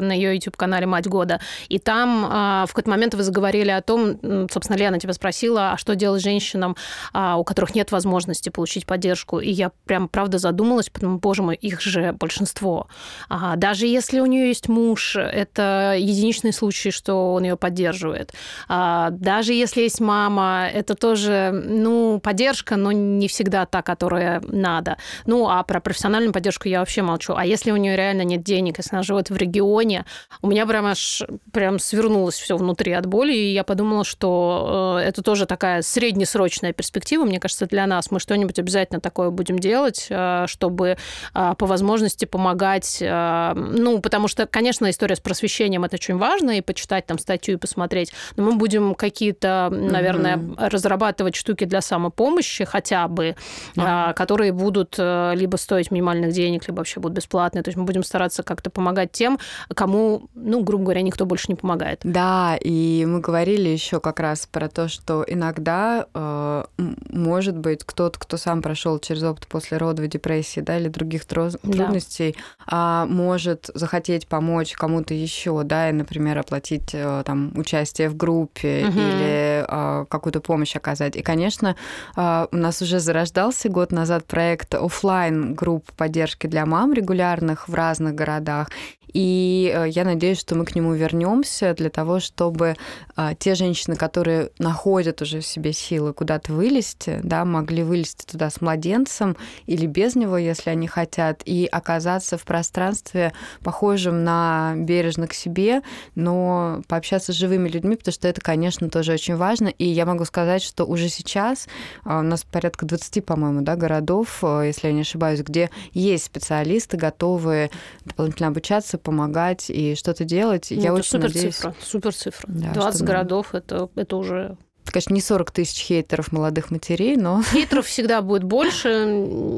[0.00, 4.18] на ее YouTube-канале «Мать года», и там э, в какой-то момент вы заговорили о том,
[4.50, 6.76] собственно, Лена тебя спросила, а что делать женщинам,
[7.12, 11.56] а, у которых нет возможности получить поддержку, и я прям, правда, задумалась, потому, боже мой,
[11.56, 12.88] их же большинство.
[13.28, 15.96] А, даже если у нее есть муж, это
[16.30, 18.32] единичный случай, что он ее поддерживает.
[18.68, 24.96] А, даже если есть мама, это тоже, ну, поддержка, но не всегда та, которая надо.
[25.26, 27.34] Ну, а про профессиональную поддержку я вообще молчу.
[27.36, 30.04] А если у нее реально нет денег, если она живет в регионе,
[30.42, 31.22] у меня прям аж
[31.52, 36.72] прям свернулось все внутри от боли, и я подумала, что э, это тоже такая среднесрочная
[36.72, 37.24] перспектива.
[37.24, 40.96] Мне кажется, для нас мы что-нибудь обязательно такое будем делать, э, чтобы
[41.34, 42.98] э, по возможности помогать.
[43.00, 47.56] Ну, потому что, конечно, история с просвещением это очень важно, и почитать там статью и
[47.56, 48.12] посмотреть.
[48.36, 50.56] Но мы будем какие-то, наверное, Мгм.
[50.58, 53.36] разрабатывать штуки для самопомощи хотя бы,
[53.76, 57.62] а, которые будут э, либо стоить минимальных денег, либо вообще будут бесплатные.
[57.62, 59.38] То есть мы будем стараться как-то помогать тем,
[59.74, 62.00] кому, ну, грубо говоря, никто больше не помогает.
[62.02, 66.64] Да, и мы говорили еще как раз про то, что иногда э,
[67.10, 71.72] может быть кто-то, кто сам прошел через опыт послеродовой депрессии, да, или других троз- Да.
[71.72, 72.36] трудностей,
[72.66, 78.84] а, может захотеть помочь кому-то еще, да, и, например, оплатить э, там участие в группе
[78.86, 78.98] Мгм.
[78.98, 81.16] или э, какую-то помощь оказать.
[81.16, 81.76] И, конечно,
[82.16, 87.74] э, у нас уже зарождался год назад проект оффлайн групп поддержки для мам регулярных в
[87.74, 88.68] разных городах.
[89.12, 92.76] И э, я надеюсь, что мы к нему вернемся для того, чтобы
[93.16, 98.50] а, те женщины, которые находят уже в себе силы куда-то вылезти, да, могли вылезти туда
[98.50, 99.36] с младенцем
[99.66, 103.32] или без него, если они хотят, и оказаться в пространстве,
[103.62, 105.82] похожем на бережно к себе,
[106.14, 109.68] но пообщаться с живыми людьми, потому что это, конечно, тоже очень важно.
[109.68, 111.68] И я могу сказать, что уже сейчас
[112.04, 116.24] а, у нас порядка 20, по-моему, да, городов, э, если я не ошибаюсь, где есть
[116.24, 117.70] специалисты, готовые
[118.04, 120.68] дополнительно обучаться, помогать и что-то делать.
[120.70, 122.46] Ну, я это очень супер надеюсь, цифра, супер цифра.
[122.48, 124.56] Да, 20 что, городов это, это уже
[124.90, 128.88] конечно, не 40 тысяч хейтеров молодых матерей, но Хейтеров всегда будет больше,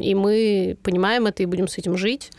[0.00, 2.30] и мы понимаем это и будем с этим жить.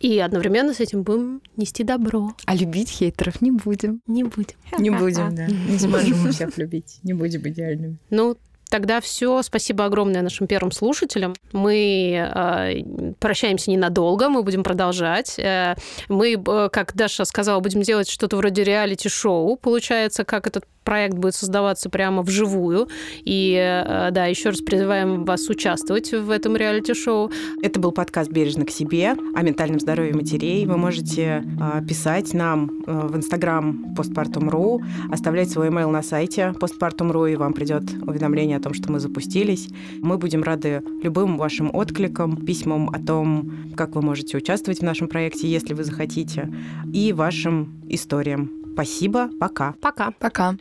[0.00, 2.32] И одновременно с этим будем нести добро.
[2.44, 4.00] а любить хейтеров не будем.
[4.08, 4.56] Не будем.
[4.78, 5.46] Не будем, да.
[5.46, 6.98] Не сможем мы всех любить.
[7.04, 7.98] Не будем идеальными.
[8.10, 8.36] Ну,
[8.72, 9.42] тогда все.
[9.42, 11.34] Спасибо огромное нашим первым слушателям.
[11.52, 15.38] Мы э, прощаемся ненадолго, мы будем продолжать.
[15.38, 15.76] Э,
[16.08, 19.56] мы, э, как Даша сказала, будем делать что-то вроде реалити-шоу.
[19.56, 22.88] Получается, как этот проект будет создаваться прямо вживую.
[23.24, 27.30] И э, да, еще раз призываем вас участвовать в этом реалити-шоу.
[27.62, 30.66] Это был подкаст «Бережно к себе» о ментальном здоровье матерей.
[30.66, 37.32] Вы можете э, писать нам э, в Инстаграм postpartum.ru, оставлять свой email на сайте postpartum.ru,
[37.32, 39.68] и вам придет уведомление о том, что мы запустились.
[40.00, 45.08] Мы будем рады любым вашим откликам, письмам о том, как вы можете участвовать в нашем
[45.08, 46.52] проекте, если вы захотите,
[46.92, 48.50] и вашим историям.
[48.72, 49.74] Спасибо, пока.
[49.80, 50.12] Пока.
[50.18, 50.56] Пока.